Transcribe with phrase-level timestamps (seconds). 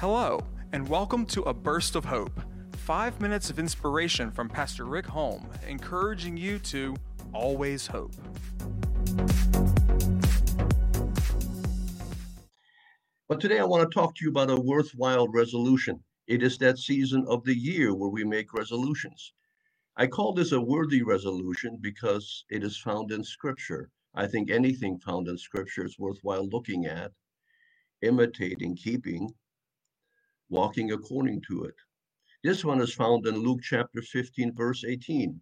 [0.00, 0.38] Hello,
[0.70, 2.40] and welcome to A Burst of Hope.
[2.76, 6.94] Five minutes of inspiration from Pastor Rick Holm, encouraging you to
[7.32, 8.12] always hope.
[13.28, 15.98] But today I want to talk to you about a worthwhile resolution.
[16.28, 19.32] It is that season of the year where we make resolutions.
[19.96, 23.90] I call this a worthy resolution because it is found in Scripture.
[24.14, 27.10] I think anything found in Scripture is worthwhile looking at,
[28.02, 29.34] imitating, keeping,
[30.48, 31.74] walking according to it.
[32.42, 35.40] This one is found in Luke chapter 15, verse 18.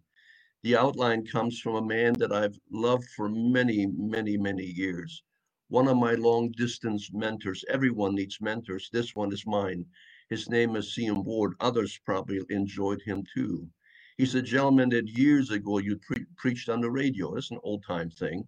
[0.63, 5.23] The outline comes from a man that I've loved for many, many, many years.
[5.69, 7.63] One of my long distance mentors.
[7.69, 8.89] Everyone needs mentors.
[8.91, 9.85] This one is mine.
[10.29, 11.23] His name is C.M.
[11.23, 11.53] Ward.
[11.59, 13.69] Others probably enjoyed him too.
[14.17, 17.35] He's a gentleman that years ago you pre- preached on the radio.
[17.35, 18.47] It's an old time thing.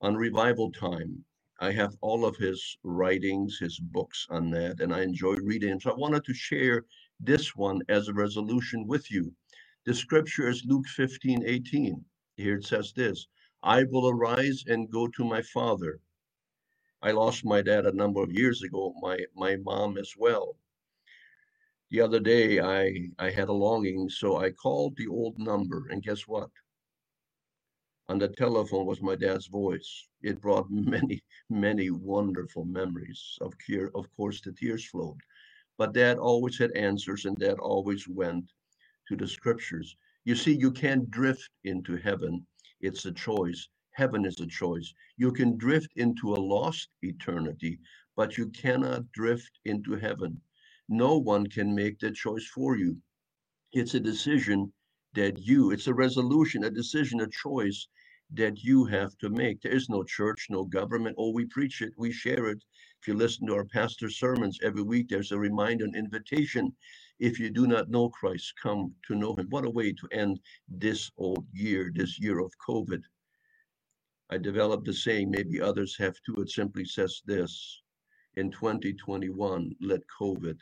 [0.00, 1.24] On revival time,
[1.60, 5.80] I have all of his writings, his books on that, and I enjoy reading.
[5.80, 6.84] So I wanted to share
[7.18, 9.34] this one as a resolution with you.
[9.84, 12.04] The scripture is Luke 15, 18.
[12.36, 13.26] Here it says this
[13.62, 16.00] I will arise and go to my father.
[17.02, 20.56] I lost my dad a number of years ago, my, my mom as well.
[21.90, 26.02] The other day I, I had a longing, so I called the old number, and
[26.02, 26.50] guess what?
[28.08, 30.08] On the telephone was my dad's voice.
[30.22, 33.38] It brought many, many wonderful memories.
[33.40, 33.54] Of,
[33.94, 35.20] of course, the tears flowed.
[35.76, 38.50] But dad always had answers, and dad always went
[39.08, 39.96] to the scriptures.
[40.24, 42.46] You see, you can't drift into heaven,
[42.80, 43.68] it's a choice.
[43.92, 44.94] Heaven is a choice.
[45.16, 47.78] You can drift into a lost eternity,
[48.16, 50.40] but you cannot drift into heaven.
[50.88, 52.96] No one can make that choice for you.
[53.72, 54.72] It's a decision
[55.14, 57.88] that you, it's a resolution, a decision, a choice
[58.34, 59.62] that you have to make.
[59.62, 61.16] There is no church, no government.
[61.18, 62.62] Oh, we preach it, we share it.
[63.00, 66.74] If you listen to our pastor's sermons every week, there's a reminder, an invitation.
[67.18, 69.46] If you do not know Christ, come to know him.
[69.50, 73.02] What a way to end this old year, this year of COVID.
[74.30, 76.42] I developed a saying, maybe others have too.
[76.42, 77.80] It simply says this
[78.34, 80.58] in 2021, let COVID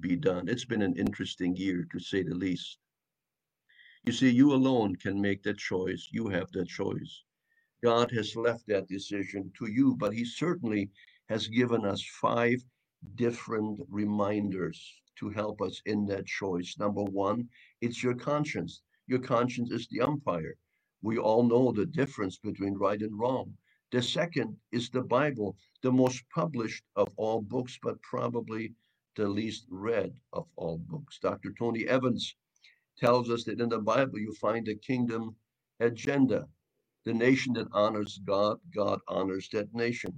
[0.00, 0.48] be done.
[0.48, 2.78] It's been an interesting year, to say the least.
[4.04, 6.08] You see, you alone can make that choice.
[6.12, 7.22] You have that choice.
[7.82, 10.90] God has left that decision to you, but He certainly
[11.28, 12.64] has given us five
[13.16, 14.80] different reminders
[15.16, 16.76] to help us in that choice.
[16.78, 17.48] Number one,
[17.80, 18.82] it's your conscience.
[19.06, 20.56] Your conscience is the umpire.
[21.02, 23.56] We all know the difference between right and wrong.
[23.92, 28.74] The second is the Bible, the most published of all books, but probably
[29.16, 31.18] the least read of all books.
[31.20, 31.52] Dr.
[31.58, 32.34] Tony Evans
[32.98, 35.36] tells us that in the Bible you find a kingdom
[35.80, 36.48] agenda.
[37.04, 40.12] The nation that honors God, God honors that nation.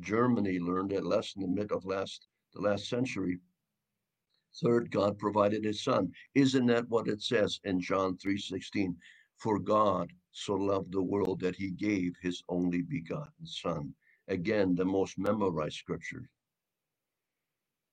[0.00, 3.38] Germany learned that lesson in the mid of last the last century.
[4.62, 6.12] Third, God provided his son.
[6.34, 8.96] Isn't that what it says in John 3:16?
[9.36, 13.94] For God so loved the world that he gave his only begotten son.
[14.26, 16.28] Again, the most memorized scripture.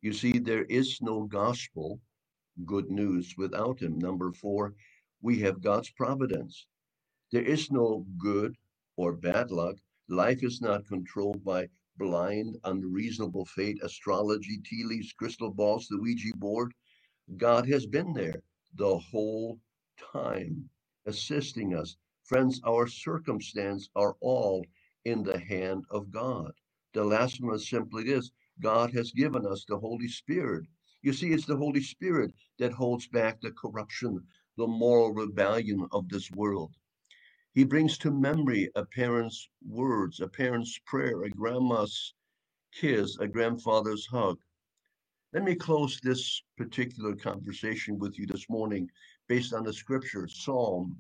[0.02, 2.02] You see, there is no gospel
[2.66, 3.98] good news without him.
[4.00, 4.76] Number four,
[5.22, 6.68] we have God's providence.
[7.32, 8.56] There is no good
[8.96, 9.76] or bad luck.
[10.08, 11.68] Life is not controlled by
[11.98, 16.74] blind, unreasonable fate, astrology, tea leaves, crystal balls, the Ouija board.
[17.38, 18.42] God has been there
[18.76, 19.60] the whole
[20.14, 20.70] time,
[21.06, 21.98] assisting us.
[22.24, 24.66] Friends, our circumstance are all
[25.06, 26.52] in the hand of God.
[26.94, 30.66] The last one is simply this God has given us the Holy Spirit
[31.06, 34.26] you see, it's the Holy Spirit that holds back the corruption,
[34.58, 36.74] the moral rebellion of this world.
[37.54, 42.16] He brings to memory a parent's words, a parent's prayer, a grandma's
[42.74, 44.40] kiss, a grandfather's hug.
[45.32, 48.90] Let me close this particular conversation with you this morning
[49.28, 50.98] based on the scripture, Psalm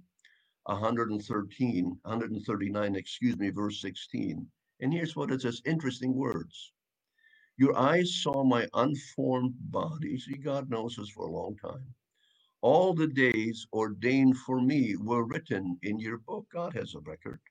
[0.65, 4.45] 113, 139, excuse me, verse 16.
[4.81, 6.73] And here's what it says interesting words.
[7.57, 10.19] Your eyes saw my unformed body.
[10.19, 11.85] See, God knows us for a long time.
[12.61, 16.47] All the days ordained for me were written in your book.
[16.53, 17.41] God has a record.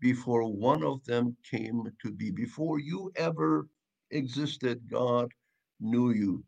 [0.00, 3.68] Before one of them came to be, before you ever
[4.10, 5.32] existed, God
[5.80, 6.44] knew you.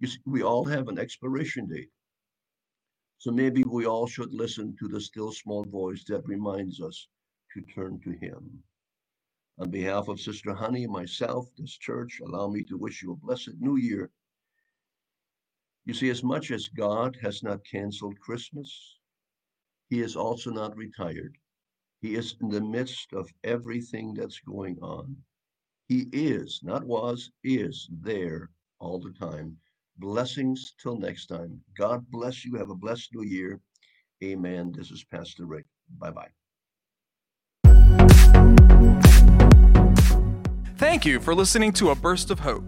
[0.00, 1.90] You see, we all have an expiration date.
[3.18, 7.08] So maybe we all should listen to the still small voice that reminds us
[7.54, 8.62] to turn to Him.
[9.58, 13.54] On behalf of Sister Honey, myself, this church, allow me to wish you a blessed
[13.58, 14.10] new year.
[15.86, 18.98] You see, as much as God has not canceled Christmas,
[19.88, 21.38] He is also not retired.
[22.02, 25.16] He is in the midst of everything that's going on.
[25.88, 29.56] He is, not was, is there all the time.
[29.98, 31.60] Blessings till next time.
[31.78, 32.56] God bless you.
[32.56, 33.60] Have a blessed new year.
[34.22, 34.72] Amen.
[34.72, 35.64] This is Pastor Rick.
[35.98, 36.30] Bye bye.
[40.96, 42.64] Thank you for listening to A Burst of Hope.